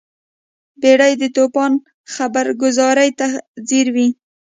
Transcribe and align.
بیړۍ 0.81 1.13
د 1.21 1.23
توپان 1.35 1.73
خبرګذارۍ 2.13 3.09
ته 3.19 3.27
ځیر 3.67 3.87
وي. 3.95 4.07